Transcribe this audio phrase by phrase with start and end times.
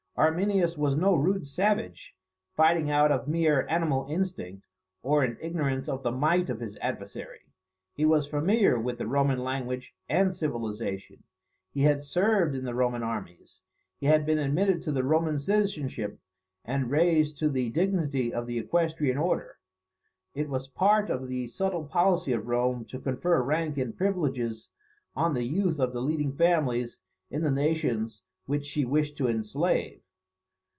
[0.17, 2.13] Arminius was no rude savage,
[2.53, 4.67] fighting out of mere animal instinct,
[5.01, 7.47] or in ignorance of the might of his adversary.
[7.95, 11.23] He was familiar with the Roman language and civilization;
[11.71, 13.61] he had served in the Roman armies;
[13.97, 16.19] he had been admitted to the Roman citizenship,
[16.63, 19.57] and raised to the dignity of the equestrian order.
[20.35, 24.69] It was part of the subtle policy of Rome to confer rank and privileges
[25.15, 26.99] on the youth of the leading families
[27.31, 29.97] in the nations which she wished to enslave.